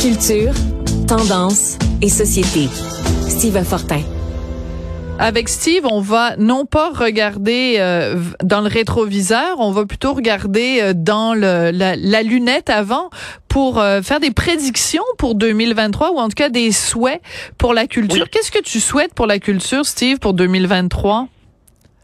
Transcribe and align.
Culture, 0.00 0.52
tendance 1.08 1.76
et 2.00 2.08
société. 2.08 2.68
Steve 3.28 3.60
Fortin. 3.64 3.98
Avec 5.18 5.48
Steve, 5.48 5.86
on 5.90 6.00
va 6.00 6.36
non 6.36 6.66
pas 6.66 6.90
regarder 6.90 7.78
euh, 7.80 8.14
dans 8.44 8.60
le 8.60 8.68
rétroviseur, 8.68 9.58
on 9.58 9.72
va 9.72 9.86
plutôt 9.86 10.14
regarder 10.14 10.78
euh, 10.80 10.92
dans 10.94 11.34
le, 11.34 11.72
la, 11.72 12.22
lunette 12.22 12.70
avant 12.70 13.10
pour 13.48 13.80
euh, 13.80 14.00
faire 14.00 14.20
des 14.20 14.30
prédictions 14.30 15.02
pour 15.18 15.34
2023 15.34 16.12
ou 16.12 16.18
en 16.18 16.28
tout 16.28 16.36
cas 16.36 16.48
des 16.48 16.70
souhaits 16.70 17.20
pour 17.58 17.74
la 17.74 17.88
culture. 17.88 18.30
Qu'est-ce 18.30 18.52
que 18.52 18.62
tu 18.62 18.78
souhaites 18.78 19.14
pour 19.14 19.26
la 19.26 19.40
culture, 19.40 19.84
Steve, 19.84 20.20
pour 20.20 20.32
2023? 20.32 21.26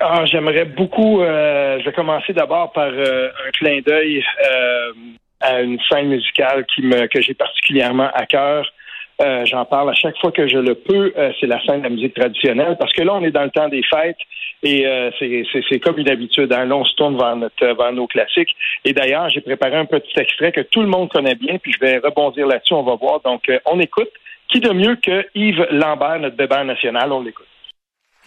Ah, 0.01 0.25
j'aimerais 0.25 0.65
beaucoup. 0.65 1.21
je 1.21 1.85
vais 1.85 1.93
commencer 1.93 2.33
d'abord 2.33 2.73
par 2.73 2.89
un 2.89 3.51
clin 3.53 3.79
d'œil 3.87 4.21
à 5.45 5.61
une 5.61 5.79
scène 5.89 6.09
musicale 6.09 6.65
qui 6.67 6.83
me 6.83 7.07
que 7.07 7.21
j'ai 7.21 7.35
particulièrement 7.35 8.11
à 8.15 8.27
cœur. 8.27 8.67
Euh, 9.23 9.45
j'en 9.45 9.65
parle 9.65 9.91
à 9.91 9.95
chaque 9.95 10.19
fois 10.19 10.33
que 10.33 10.49
je 10.49 10.59
le 10.59 10.75
peux. 10.75 11.13
Euh, 11.17 11.31
c'est 11.39 11.47
la 11.47 11.63
scène 11.65 11.79
de 11.79 11.85
la 11.85 11.91
musique 11.91 12.15
traditionnelle 12.15 12.77
parce 12.79 12.93
que 12.93 13.03
là, 13.03 13.15
on 13.15 13.23
est 13.23 13.31
dans 13.31 13.45
le 13.45 13.51
temps 13.51 13.69
des 13.69 13.83
fêtes 13.83 14.19
et 14.63 14.87
euh, 14.87 15.11
c'est 15.19 15.79
comme 15.81 15.99
une 15.99 16.11
habitude. 16.11 16.53
Hein. 16.53 16.65
Là, 16.65 16.77
on 16.77 16.85
se 16.85 16.95
tourne 16.97 17.17
vers, 17.17 17.37
notre, 17.37 17.65
vers 17.65 17.93
nos 17.93 18.09
classiques. 18.09 18.57
Et 18.85 18.93
d'ailleurs, 18.93 19.29
j'ai 19.29 19.41
préparé 19.41 19.77
un 19.77 19.85
petit 19.85 20.19
extrait 20.19 20.51
que 20.51 20.63
tout 20.63 20.81
le 20.81 20.89
monde 20.89 21.11
connaît 21.11 21.37
bien, 21.37 21.59
puis 21.59 21.73
je 21.73 21.79
vais 21.79 21.99
rebondir 21.99 22.47
là-dessus. 22.47 22.75
On 22.75 22.83
va 22.83 22.97
voir. 22.97 23.21
Donc, 23.21 23.45
on 23.67 23.79
écoute. 23.81 24.11
Qui 24.49 24.61
de 24.61 24.71
mieux 24.71 24.97
que 24.97 25.27
Yves 25.35 25.67
Lambert, 25.71 26.21
notre 26.21 26.37
bébé 26.37 26.63
national? 26.65 27.13
On 27.13 27.23
l'écoute. 27.23 27.44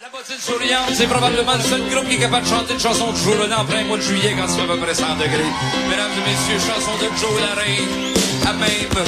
La 0.00 0.08
bottine 0.10 0.38
souriante, 0.38 0.94
c'est 0.94 1.08
probablement 1.08 1.54
le 1.54 1.60
seul 1.60 1.82
groupe 1.90 2.08
qui 2.08 2.14
est 2.14 2.18
capable 2.18 2.44
de 2.44 2.48
chanter 2.48 2.74
une 2.74 2.78
chanson 2.78 3.10
de 3.10 3.16
Joe 3.16 3.52
en 3.52 3.64
plein 3.64 3.82
mois 3.82 3.96
de 3.96 4.02
juillet 4.02 4.32
quand 4.38 4.46
il 4.46 4.60
à 4.60 4.66
peu 4.66 4.78
près 4.78 4.94
100 4.94 5.16
degrés. 5.16 5.50
Mesdames 5.90 6.12
et 6.14 6.30
messieurs, 6.30 6.72
chanson 6.72 6.92
de 7.02 7.08
Joe 7.18 7.40
Larraine, 7.40 8.14
à 8.46 8.52
même 8.52 9.06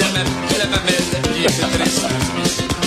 la, 0.00 0.58
la 0.58 0.66
mamelle 0.66 1.44
est 1.44 1.78
triste. 1.78 2.85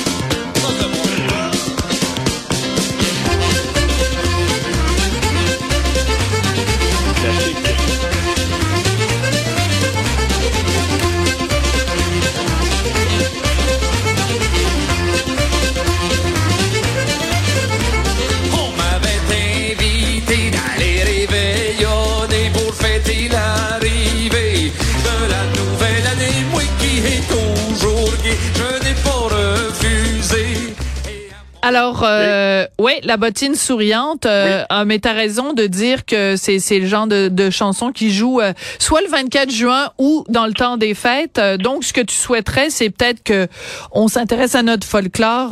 Alors, 31.62 32.04
euh, 32.04 32.66
oui, 32.80 32.94
la 33.04 33.18
bottine 33.18 33.56
souriante. 33.56 34.26
Euh, 34.26 34.64
ah, 34.70 34.86
mais 34.86 35.00
t'as 35.00 35.14
raison 35.14 35.54
de 35.54 35.68
dire 35.68 36.06
que 36.06 36.36
c'est 36.38 36.60
c'est 36.60 36.80
le 36.80 36.86
genre 36.86 37.08
de, 37.08 37.28
de 37.28 37.50
chanson 37.50 37.92
qui 37.92 38.12
joue 38.12 38.40
euh, 38.40 38.54
soit 38.80 39.02
le 39.02 39.10
24 39.10 39.52
juin 39.52 39.90
ou 39.98 40.24
dans 40.30 40.46
le 40.46 40.54
temps 40.54 40.78
des 40.78 40.94
fêtes. 40.94 41.38
Euh, 41.38 41.58
donc, 41.58 41.84
ce 41.84 41.94
que 41.94 42.02
tu 42.02 42.16
souhaiterais, 42.16 42.70
c'est 42.70 42.90
peut-être 42.90 43.24
que 43.24 43.48
on 43.92 44.08
s'intéresse 44.08 44.56
à 44.56 44.64
notre 44.64 44.88
folklore 44.88 45.52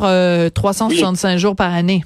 365 0.54 1.36
jours 1.36 1.56
par 1.56 1.74
année. 1.74 2.02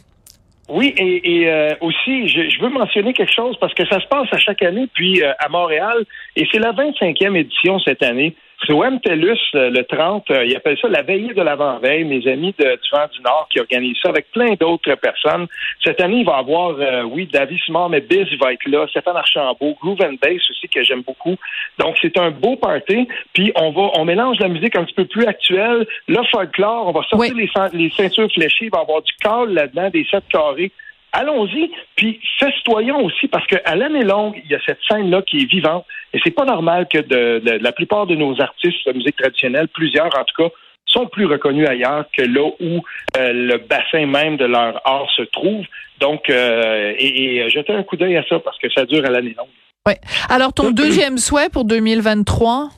Oui, 0.69 0.95
et, 0.97 1.42
et 1.42 1.77
aussi, 1.80 2.28
je, 2.28 2.48
je, 2.48 2.62
veux 2.62 2.70
mentionner 2.70 3.12
quelque 3.12 3.33
chose 3.34 3.56
parce 3.61 3.75
que 3.75 3.86
ça 3.86 4.00
se 4.00 4.06
passe 4.06 4.28
à 4.33 4.39
chaque 4.39 4.62
année, 4.62 4.89
puis 4.95 5.23
à 5.23 5.48
Montréal, 5.50 6.05
et 6.34 6.47
c'est 6.50 6.58
la 6.58 6.73
25e 6.73 7.36
édition 7.36 7.78
cette 7.80 8.03
année. 8.03 8.34
MTLUS, 8.70 9.38
euh, 9.55 9.70
le 9.70 9.84
30, 9.84 10.30
euh, 10.30 10.44
il 10.44 10.55
appelle 10.56 10.78
ça 10.80 10.88
la 10.88 11.02
veillée 11.02 11.34
de 11.34 11.42
l'avant-veille, 11.42 12.05
mes 12.05 12.27
amis 12.28 12.55
de, 12.58 12.64
du 12.64 12.91
Vent 12.92 13.06
du 13.12 13.20
Nord 13.22 13.48
qui 13.50 13.58
organisent 13.58 13.98
ça 14.02 14.10
avec 14.10 14.30
plein 14.30 14.55
d'autres 14.55 14.94
personnes. 14.94 15.46
Cette 15.84 16.00
année, 16.00 16.18
il 16.18 16.27
va 16.27 16.36
y 16.36 16.40
avoir, 16.40 16.77
euh, 16.78 17.02
oui, 17.02 17.28
David 17.33 17.58
Simard, 17.64 17.89
mais 17.89 18.00
Biz 18.00 18.27
va 18.40 18.52
être 18.52 18.67
là, 18.67 18.86
Stéphane 18.89 19.17
Archambault, 19.17 19.77
Groove 19.80 20.02
and 20.02 20.14
Bass 20.23 20.48
aussi, 20.50 20.68
que 20.68 20.83
j'aime 20.84 21.02
beaucoup. 21.02 21.36
Donc, 21.78 21.96
c'est 22.00 22.17
un 22.18 22.30
beau 22.30 22.56
party. 22.56 23.08
Puis, 23.33 23.52
on 23.56 23.70
va, 23.70 23.90
on 23.95 24.05
mélange 24.05 24.39
la 24.39 24.48
musique 24.48 24.77
un 24.77 24.84
petit 24.84 24.94
peu 24.94 25.06
plus 25.06 25.27
actuelle, 25.27 25.86
le 26.06 26.23
folklore, 26.30 26.86
on 26.86 26.92
va 26.92 27.02
sortir 27.08 27.34
les, 27.34 27.50
les 27.73 27.90
ceintures 27.90 28.30
fléchées, 28.33 28.67
il 28.67 28.70
va 28.70 28.79
y 28.79 28.83
avoir 28.83 29.02
du 29.02 29.12
cal 29.20 29.52
là-dedans, 29.52 29.90
des 29.90 30.06
sept 30.11 30.24
carrés 30.30 30.73
allons-y, 31.12 31.70
puis 31.96 32.20
festoyons 32.39 33.05
aussi, 33.05 33.28
parce 33.28 33.46
qu'à 33.46 33.74
l'année 33.74 34.05
longue, 34.05 34.40
il 34.45 34.50
y 34.50 34.55
a 34.55 34.61
cette 34.67 34.78
scène-là 34.90 35.23
qui 35.23 35.39
est 35.39 35.50
vivante, 35.50 35.84
et 36.12 36.20
c'est 36.24 36.30
pas 36.30 36.45
normal 36.45 36.86
que 36.90 36.98
de, 36.98 37.58
la 37.62 37.73
plupart 37.73 38.06
de 38.06 38.14
nos 38.14 38.40
artistes 38.40 38.86
de 38.86 38.92
musique 38.92 39.17
traditionnelle, 39.17 39.68
plusieurs 39.68 40.06
en 40.18 40.24
tout 40.24 40.42
cas, 40.42 40.48
sont 40.86 41.06
plus 41.06 41.27
reconnus 41.27 41.67
ailleurs 41.68 42.05
que 42.17 42.23
là 42.23 42.50
où 42.61 42.83
euh, 43.17 43.33
le 43.33 43.56
bassin 43.58 44.05
même 44.06 44.36
de 44.36 44.45
leur 44.45 44.80
art 44.86 45.08
se 45.17 45.23
trouve. 45.23 45.64
Donc, 46.00 46.28
euh, 46.28 46.92
et, 46.98 47.36
et 47.36 47.48
jeter 47.48 47.73
un 47.73 47.83
coup 47.83 47.96
d'œil 47.96 48.17
à 48.17 48.24
ça 48.29 48.39
parce 48.40 48.58
que 48.58 48.70
ça 48.70 48.84
dure 48.84 49.05
à 49.06 49.11
l'année 49.11 49.34
longue. 49.36 49.48
Ouais. 49.86 49.98
Alors, 50.29 50.52
ton 50.52 50.70
deuxième 50.70 51.18
souhait 51.18 51.48
pour 51.48 51.64
2023? 51.64 52.68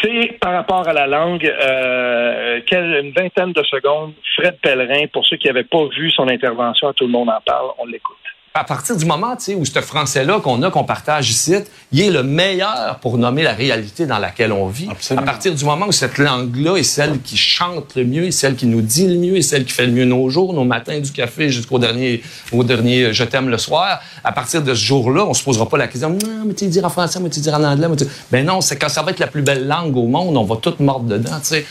C'est 0.00 0.38
par 0.40 0.52
rapport 0.52 0.88
à 0.88 0.92
la 0.92 1.06
langue, 1.06 1.44
euh, 1.44 2.60
une 2.70 3.12
vingtaine 3.12 3.52
de 3.52 3.62
secondes, 3.64 4.14
Fred 4.36 4.58
Pellerin, 4.60 5.06
pour 5.12 5.26
ceux 5.26 5.36
qui 5.36 5.48
n'avaient 5.48 5.64
pas 5.64 5.84
vu 5.96 6.10
son 6.10 6.28
intervention, 6.28 6.92
tout 6.92 7.04
le 7.04 7.10
monde 7.10 7.28
en 7.28 7.40
parle, 7.44 7.70
on 7.78 7.86
l'écoute 7.86 8.16
à 8.54 8.64
partir 8.64 8.96
du 8.96 9.06
moment 9.06 9.34
où 9.56 9.64
ce 9.64 9.80
français-là 9.80 10.40
qu'on 10.40 10.62
a, 10.62 10.70
qu'on 10.70 10.84
partage 10.84 11.30
ici, 11.30 11.54
il 11.90 12.00
est 12.00 12.10
le 12.10 12.22
meilleur 12.22 12.98
pour 13.00 13.16
nommer 13.16 13.42
la 13.42 13.54
réalité 13.54 14.04
dans 14.04 14.18
laquelle 14.18 14.52
on 14.52 14.66
vit. 14.66 14.88
À 15.16 15.22
partir 15.22 15.54
du 15.54 15.64
moment 15.64 15.86
où 15.86 15.92
cette 15.92 16.18
langue-là 16.18 16.76
est 16.76 16.82
celle 16.82 17.20
qui 17.20 17.36
chante 17.36 17.94
le 17.96 18.04
mieux, 18.04 18.24
est 18.24 18.30
celle 18.30 18.54
qui 18.54 18.66
nous 18.66 18.82
dit 18.82 19.08
le 19.08 19.18
mieux, 19.18 19.36
est 19.36 19.42
celle 19.42 19.64
qui 19.64 19.72
fait 19.72 19.86
le 19.86 19.92
mieux 19.92 20.04
nos 20.04 20.28
jours, 20.28 20.52
nos 20.52 20.64
matins 20.64 21.00
du 21.00 21.10
café 21.12 21.50
jusqu'au 21.50 21.78
dernier, 21.78 22.22
au 22.52 22.62
dernier 22.62 23.12
je 23.14 23.24
t'aime 23.24 23.48
le 23.48 23.58
soir, 23.58 24.00
à 24.22 24.32
partir 24.32 24.62
de 24.62 24.74
ce 24.74 24.84
jour-là, 24.84 25.24
on 25.24 25.34
se 25.34 25.42
posera 25.42 25.66
pas 25.68 25.78
la 25.78 25.88
question, 25.88 26.10
non, 26.10 26.44
mais 26.46 26.54
tu 26.54 26.66
dire 26.66 26.84
en 26.84 26.90
français, 26.90 27.20
mais 27.20 27.30
tu 27.30 27.40
dire 27.40 27.54
en 27.54 27.64
anglais, 27.64 27.88
mais 27.88 27.96
ben 28.30 28.46
non, 28.46 28.60
c'est 28.60 28.76
quand 28.76 28.88
ça 28.88 29.02
va 29.02 29.12
être 29.12 29.18
la 29.18 29.28
plus 29.28 29.42
belle 29.42 29.66
langue 29.66 29.96
au 29.96 30.06
monde, 30.06 30.36
on 30.36 30.44
va 30.44 30.56
tout 30.56 30.74
mordre 30.80 31.06
dedans, 31.06 31.40
tu 31.40 31.48
sais. 31.48 31.66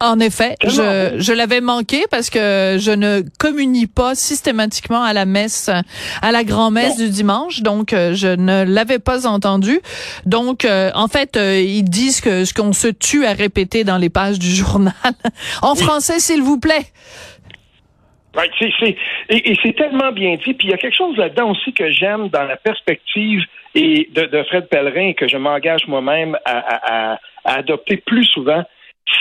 En 0.00 0.20
effet, 0.20 0.54
je, 0.62 1.16
je 1.18 1.32
l'avais 1.32 1.60
manqué 1.60 2.04
parce 2.08 2.30
que 2.30 2.76
je 2.78 2.92
ne 2.92 3.22
communie 3.40 3.88
pas 3.88 4.14
systématiquement 4.14 5.02
à 5.02 5.12
la 5.12 5.24
messe, 5.24 5.70
à 6.22 6.30
la 6.30 6.44
grand-messe 6.44 6.98
du 6.98 7.10
dimanche, 7.10 7.62
donc 7.62 7.92
euh, 7.92 8.14
je 8.14 8.28
ne 8.28 8.64
l'avais 8.64 9.00
pas 9.00 9.26
entendu. 9.26 9.80
Donc, 10.24 10.64
euh, 10.64 10.90
en 10.94 11.08
fait, 11.08 11.36
euh, 11.36 11.60
ils 11.60 11.82
disent 11.82 12.20
que 12.20 12.44
ce 12.44 12.54
qu'on 12.54 12.72
se 12.72 12.86
tue 12.86 13.26
à 13.26 13.32
répéter 13.32 13.82
dans 13.82 13.98
les 13.98 14.08
pages 14.08 14.38
du 14.38 14.46
journal. 14.54 14.92
en 15.62 15.74
français, 15.74 16.20
s'il 16.20 16.42
vous 16.42 16.60
plaît. 16.60 16.86
Ouais, 18.36 18.48
c'est, 18.60 18.96
et, 19.30 19.58
c'est 19.64 19.74
tellement 19.74 20.12
bien 20.12 20.36
dit. 20.36 20.54
Puis 20.54 20.68
il 20.68 20.70
y 20.70 20.74
a 20.74 20.76
quelque 20.76 20.96
chose 20.96 21.16
là-dedans 21.16 21.50
aussi 21.50 21.72
que 21.72 21.90
j'aime 21.90 22.28
dans 22.28 22.44
la 22.44 22.56
perspective 22.56 23.40
et 23.74 24.08
de, 24.14 24.26
de 24.26 24.42
Fred 24.44 24.68
Pellerin 24.68 25.12
que 25.14 25.26
je 25.26 25.36
m'engage 25.36 25.88
moi-même 25.88 26.36
à, 26.44 26.58
à, 26.58 27.18
à 27.44 27.54
adopter 27.54 27.96
plus 27.96 28.26
souvent 28.26 28.62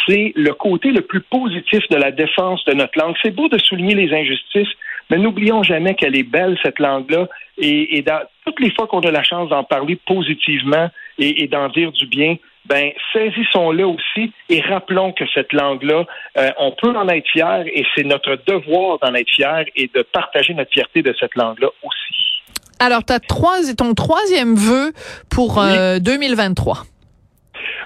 c'est 0.05 0.33
le 0.35 0.53
côté 0.53 0.91
le 0.91 1.01
plus 1.01 1.21
positif 1.21 1.81
de 1.89 1.95
la 1.95 2.11
défense 2.11 2.63
de 2.65 2.73
notre 2.73 2.97
langue. 2.97 3.15
C'est 3.23 3.35
beau 3.35 3.47
de 3.49 3.57
souligner 3.57 3.95
les 3.95 4.13
injustices, 4.13 4.73
mais 5.09 5.17
n'oublions 5.17 5.63
jamais 5.63 5.95
qu'elle 5.95 6.15
est 6.15 6.23
belle, 6.23 6.57
cette 6.63 6.79
langue-là, 6.79 7.27
et, 7.57 8.01
dans, 8.01 8.21
toutes 8.45 8.59
les 8.59 8.71
fois 8.71 8.87
qu'on 8.87 8.99
a 9.01 9.11
la 9.11 9.23
chance 9.23 9.49
d'en 9.49 9.63
parler 9.63 9.97
positivement 10.07 10.89
et, 11.17 11.47
d'en 11.47 11.69
dire 11.69 11.91
du 11.91 12.05
bien, 12.05 12.35
ben 12.65 12.91
saisissons-le 13.13 13.85
aussi 13.85 14.33
et 14.49 14.59
rappelons 14.61 15.13
que 15.13 15.23
cette 15.33 15.53
langue-là, 15.53 16.05
euh, 16.37 16.51
on 16.59 16.71
peut 16.71 16.95
en 16.95 17.07
être 17.07 17.27
fier 17.29 17.63
et 17.65 17.85
c'est 17.95 18.03
notre 18.03 18.37
devoir 18.45 18.99
d'en 18.99 19.13
être 19.15 19.29
fier 19.29 19.63
et 19.75 19.89
de 19.93 20.01
partager 20.01 20.53
notre 20.53 20.71
fierté 20.71 21.01
de 21.01 21.15
cette 21.17 21.35
langue-là 21.35 21.69
aussi. 21.83 22.43
Alors, 22.79 23.01
as 23.09 23.19
trois, 23.19 23.57
ton 23.75 23.93
troisième 23.93 24.55
vœu 24.55 24.91
pour 25.29 25.61
2023. 26.01 26.75
Euh, 26.75 26.79
oui, 26.81 26.87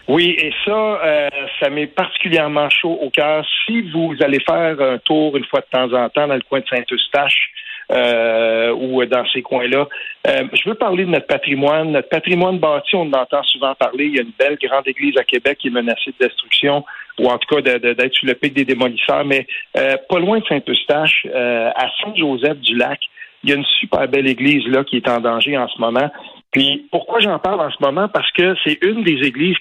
et 0.10 0.52
ça, 0.66 0.72
euh, 0.72 1.30
ça 1.60 1.70
m'est 1.70 1.88
particulièrement 1.88 2.70
chaud 2.70 2.98
au 3.02 3.10
cœur. 3.10 3.46
Si 3.66 3.82
vous 3.92 4.16
allez 4.22 4.40
faire 4.40 4.80
un 4.82 4.98
tour 4.98 5.38
une 5.38 5.46
fois 5.46 5.62
de 5.62 5.66
temps 5.72 5.94
en 5.94 6.10
temps 6.10 6.28
dans 6.28 6.36
le 6.36 6.42
coin 6.42 6.60
de 6.60 6.68
Saint-Eustache, 6.68 7.52
euh, 7.92 8.74
ou 8.74 9.04
dans 9.04 9.26
ces 9.34 9.42
coins-là. 9.42 9.86
Euh, 10.26 10.44
je 10.54 10.70
veux 10.70 10.76
parler 10.76 11.04
de 11.04 11.10
notre 11.10 11.28
patrimoine. 11.28 11.92
Notre 11.92 12.08
patrimoine 12.08 12.58
bâti, 12.58 12.96
on 12.96 13.02
en 13.02 13.12
entend 13.12 13.44
souvent 13.44 13.76
parler. 13.76 14.06
Il 14.06 14.16
y 14.16 14.20
a 14.20 14.22
une 14.22 14.32
belle 14.40 14.58
grande 14.62 14.88
église 14.88 15.18
à 15.18 15.26
Québec 15.26 15.58
qui 15.60 15.68
est 15.68 15.72
menacée 15.72 16.14
de 16.18 16.26
destruction, 16.26 16.86
ou 17.20 17.28
en 17.28 17.38
tout 17.38 17.54
cas 17.54 17.62
d'être 17.62 18.14
sur 18.14 18.28
le 18.28 18.36
pic 18.36 18.54
des 18.54 18.64
démolisseurs. 18.64 19.26
Mais 19.26 19.46
euh, 19.78 19.98
pas 20.08 20.20
loin 20.20 20.40
de 20.40 20.46
Saint-Eustache, 20.46 21.28
à 21.34 21.90
Saint-Joseph-du-Lac, 22.02 23.00
il 23.44 23.50
y 23.50 23.54
a 23.54 23.58
une 23.58 23.66
super 23.66 24.08
belle 24.08 24.28
église 24.28 24.66
là 24.68 24.86
qui 24.86 24.96
est 24.96 25.10
en 25.10 25.20
danger 25.20 25.58
en 25.58 25.68
ce 25.68 25.82
moment. 25.82 26.10
Puis 26.52 26.88
pourquoi 26.92 27.20
j'en 27.20 27.40
parle 27.40 27.62
en 27.62 27.72
ce 27.72 27.78
moment? 27.82 28.08
Parce 28.10 28.30
que 28.32 28.56
c'est 28.64 28.84
une 28.84 29.04
des 29.04 29.26
églises 29.26 29.56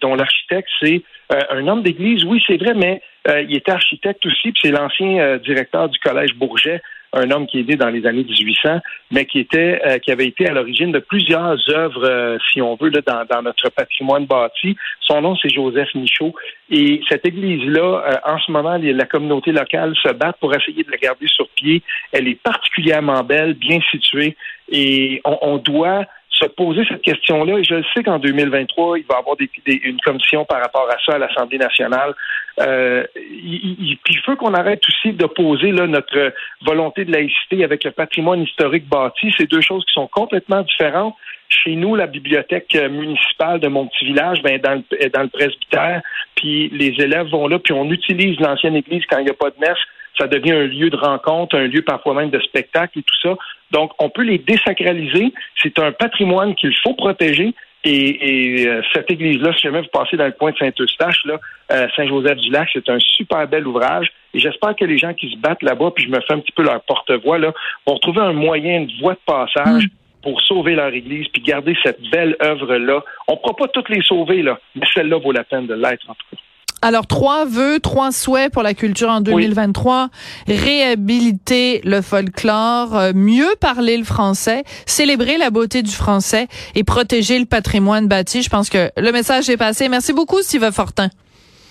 dont 0.00 0.14
l'architecte, 0.14 0.68
c'est 0.80 1.02
euh, 1.32 1.40
un 1.50 1.68
homme 1.68 1.82
d'église, 1.82 2.24
oui, 2.24 2.42
c'est 2.46 2.56
vrai, 2.56 2.74
mais 2.74 3.02
euh, 3.28 3.42
il 3.42 3.54
était 3.54 3.72
architecte 3.72 4.24
aussi, 4.26 4.52
puis 4.52 4.62
c'est 4.62 4.70
l'ancien 4.70 5.18
euh, 5.18 5.38
directeur 5.38 5.88
du 5.88 5.98
Collège 5.98 6.34
Bourget. 6.34 6.80
un 7.12 7.30
homme 7.30 7.46
qui 7.46 7.60
est 7.60 7.68
né 7.68 7.76
dans 7.76 7.88
les 7.88 8.06
années 8.06 8.24
1800, 8.24 8.80
mais 9.10 9.26
qui 9.26 9.40
était, 9.40 9.80
euh, 9.84 9.98
qui 9.98 10.12
avait 10.12 10.26
été 10.26 10.48
à 10.48 10.52
l'origine 10.52 10.92
de 10.92 11.00
plusieurs 11.00 11.58
œuvres, 11.70 12.04
euh, 12.04 12.38
si 12.52 12.62
on 12.62 12.76
veut, 12.76 12.90
là, 12.90 13.00
dans, 13.04 13.24
dans, 13.24 13.42
notre 13.42 13.68
patrimoine 13.70 14.26
bâti. 14.26 14.76
Son 15.00 15.20
nom, 15.20 15.36
c'est 15.36 15.50
Joseph 15.50 15.94
Michaud. 15.94 16.34
Et 16.70 17.00
cette 17.08 17.26
église-là, 17.26 18.04
euh, 18.06 18.32
en 18.32 18.38
ce 18.38 18.50
moment, 18.52 18.78
la 18.80 19.06
communauté 19.06 19.50
locale 19.52 19.94
se 20.02 20.12
bat 20.12 20.32
pour 20.40 20.54
essayer 20.54 20.84
de 20.84 20.90
la 20.90 20.98
garder 20.98 21.26
sur 21.26 21.48
pied. 21.50 21.82
Elle 22.12 22.28
est 22.28 22.40
particulièrement 22.40 23.22
belle, 23.24 23.54
bien 23.54 23.80
située, 23.90 24.36
et 24.70 25.20
on, 25.24 25.38
on 25.42 25.56
doit 25.58 26.06
se 26.40 26.46
poser 26.48 26.82
cette 26.88 27.02
question-là. 27.02 27.58
Et 27.58 27.64
je 27.64 27.82
sais 27.94 28.02
qu'en 28.02 28.18
2023, 28.18 28.98
il 28.98 29.04
va 29.06 29.16
y 29.16 29.18
avoir 29.18 29.36
des, 29.36 29.50
une 29.84 30.00
commission 30.00 30.44
par 30.44 30.60
rapport 30.60 30.88
à 30.90 30.96
ça 31.04 31.16
à 31.16 31.18
l'Assemblée 31.18 31.58
nationale. 31.58 32.14
Euh, 32.60 33.04
il, 33.16 33.98
il, 34.08 34.18
faut 34.24 34.36
qu'on 34.36 34.54
arrête 34.54 34.82
aussi 34.88 35.12
d'opposer 35.12 35.72
notre 35.72 36.32
volonté 36.62 37.04
de 37.04 37.12
laïcité 37.12 37.64
avec 37.64 37.84
le 37.84 37.90
patrimoine 37.90 38.42
historique 38.42 38.88
bâti. 38.88 39.32
C'est 39.36 39.50
deux 39.50 39.60
choses 39.60 39.84
qui 39.84 39.92
sont 39.92 40.08
complètement 40.08 40.62
différentes. 40.62 41.14
Chez 41.48 41.74
nous, 41.74 41.96
la 41.96 42.06
bibliothèque 42.06 42.74
municipale 42.74 43.58
de 43.60 43.68
mon 43.68 43.86
petit 43.86 44.04
village 44.04 44.40
ben, 44.42 44.60
dans, 44.60 44.74
le, 44.74 45.08
dans 45.08 45.22
le 45.22 45.28
presbytère, 45.28 46.00
puis 46.36 46.68
les 46.68 46.94
élèves 47.02 47.26
vont 47.28 47.48
là, 47.48 47.58
puis 47.58 47.72
on 47.72 47.90
utilise 47.90 48.38
l'ancienne 48.38 48.76
église 48.76 49.02
quand 49.10 49.18
il 49.18 49.24
n'y 49.24 49.30
a 49.30 49.34
pas 49.34 49.50
de 49.50 49.58
messe 49.58 49.78
ça 50.18 50.26
devient 50.26 50.52
un 50.52 50.66
lieu 50.66 50.90
de 50.90 50.96
rencontre, 50.96 51.56
un 51.56 51.66
lieu 51.66 51.82
parfois 51.82 52.14
même 52.14 52.30
de 52.30 52.40
spectacle 52.40 52.98
et 52.98 53.02
tout 53.02 53.20
ça. 53.22 53.36
Donc, 53.70 53.92
on 53.98 54.10
peut 54.10 54.22
les 54.22 54.38
désacraliser. 54.38 55.32
C'est 55.62 55.78
un 55.78 55.92
patrimoine 55.92 56.54
qu'il 56.54 56.74
faut 56.82 56.94
protéger. 56.94 57.54
Et, 57.82 58.66
euh, 58.66 58.82
cette 58.92 59.10
église-là, 59.10 59.54
si 59.54 59.62
jamais 59.62 59.80
vous 59.80 59.88
passez 59.92 60.16
dans 60.16 60.26
le 60.26 60.32
coin 60.32 60.50
de 60.50 60.58
Saint-Eustache, 60.58 61.24
là, 61.24 61.40
euh, 61.72 61.88
Saint-Joseph-du-Lac, 61.96 62.68
c'est 62.72 62.88
un 62.90 62.98
super 62.98 63.48
bel 63.48 63.66
ouvrage. 63.66 64.12
Et 64.34 64.38
j'espère 64.38 64.76
que 64.76 64.84
les 64.84 64.98
gens 64.98 65.14
qui 65.14 65.30
se 65.30 65.38
battent 65.38 65.62
là-bas, 65.62 65.92
puis 65.94 66.04
je 66.04 66.10
me 66.10 66.20
fais 66.20 66.34
un 66.34 66.40
petit 66.40 66.52
peu 66.52 66.62
leur 66.62 66.82
porte-voix, 66.82 67.38
là, 67.38 67.52
vont 67.86 67.98
trouver 67.98 68.20
un 68.20 68.34
moyen, 68.34 68.82
de 68.82 68.92
voie 69.00 69.14
de 69.14 69.20
passage 69.24 69.84
mm. 69.84 69.88
pour 70.22 70.40
sauver 70.42 70.74
leur 70.74 70.92
église, 70.92 71.28
puis 71.28 71.40
garder 71.40 71.74
cette 71.82 72.02
belle 72.10 72.36
œuvre-là. 72.42 73.02
On 73.28 73.32
ne 73.32 73.38
pourra 73.38 73.56
pas 73.56 73.68
toutes 73.68 73.88
les 73.88 74.02
sauver, 74.02 74.42
là, 74.42 74.58
mais 74.74 74.86
celle-là 74.92 75.16
vaut 75.16 75.32
la 75.32 75.44
peine 75.44 75.66
de 75.66 75.74
l'être, 75.74 76.08
en 76.08 76.14
tout 76.14 76.36
cas. 76.36 76.42
Alors, 76.82 77.06
trois 77.06 77.44
vœux, 77.44 77.78
trois 77.78 78.10
souhaits 78.10 78.50
pour 78.52 78.62
la 78.62 78.72
culture 78.72 79.10
en 79.10 79.20
2023. 79.20 80.08
Réhabiliter 80.48 81.82
le 81.84 82.00
folklore, 82.00 82.96
euh, 82.96 83.12
mieux 83.14 83.54
parler 83.60 83.98
le 83.98 84.04
français, 84.04 84.64
célébrer 84.86 85.36
la 85.36 85.50
beauté 85.50 85.82
du 85.82 85.90
français 85.90 86.48
et 86.74 86.82
protéger 86.82 87.38
le 87.38 87.44
patrimoine 87.44 88.08
bâti. 88.08 88.42
Je 88.42 88.48
pense 88.48 88.70
que 88.70 88.90
le 88.96 89.12
message 89.12 89.50
est 89.50 89.58
passé. 89.58 89.88
Merci 89.88 90.14
beaucoup, 90.14 90.40
Steve 90.40 90.70
Fortin. 90.72 91.10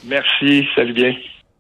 Merci. 0.06 0.68
Salut 0.76 0.94
bien. 0.94 1.14